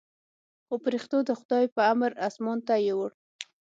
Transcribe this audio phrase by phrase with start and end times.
[0.65, 3.11] خو پرښتو د خداى په امر اسمان ته يووړ.